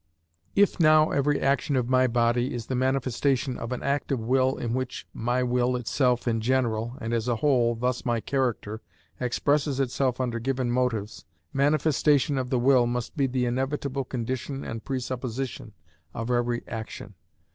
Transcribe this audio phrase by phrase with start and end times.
[0.55, 4.57] If now every action of my body is the manifestation of an act of will
[4.57, 8.81] in which my will itself in general, and as a whole, thus my character,
[9.19, 14.83] expresses itself under given motives, manifestation of the will must be the inevitable condition and
[14.83, 15.71] presupposition
[16.15, 17.13] of every action.